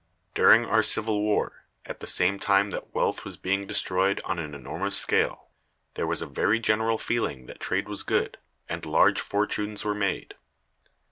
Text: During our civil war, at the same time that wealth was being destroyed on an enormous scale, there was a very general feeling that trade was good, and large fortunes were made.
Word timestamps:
During 0.33 0.65
our 0.65 0.81
civil 0.81 1.21
war, 1.21 1.67
at 1.85 1.99
the 1.99 2.07
same 2.07 2.39
time 2.39 2.71
that 2.71 2.91
wealth 2.91 3.23
was 3.23 3.37
being 3.37 3.67
destroyed 3.67 4.19
on 4.25 4.39
an 4.39 4.55
enormous 4.55 4.97
scale, 4.97 5.51
there 5.93 6.07
was 6.07 6.23
a 6.23 6.25
very 6.25 6.57
general 6.57 6.97
feeling 6.97 7.45
that 7.45 7.59
trade 7.59 7.87
was 7.87 8.01
good, 8.01 8.39
and 8.67 8.83
large 8.83 9.19
fortunes 9.21 9.85
were 9.85 9.93
made. 9.93 10.33